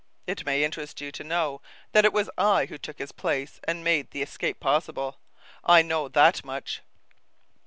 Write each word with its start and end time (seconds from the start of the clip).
It 0.25 0.47
may 0.47 0.63
interest 0.63 0.99
you 0.99 1.11
to 1.11 1.23
know 1.23 1.61
that 1.91 2.05
it 2.05 2.11
was 2.11 2.27
I 2.35 2.65
who 2.65 2.79
took 2.79 2.97
his 2.97 3.11
place 3.11 3.59
and 3.65 3.83
made 3.83 4.09
the 4.09 4.23
escape 4.23 4.59
possible. 4.59 5.19
I 5.63 5.83
know 5.83 6.07
that 6.07 6.43
much!" 6.43 6.81